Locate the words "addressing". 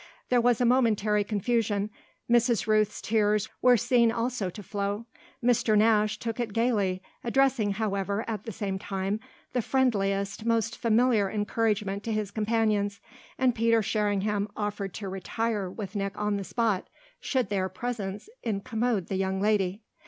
7.23-7.73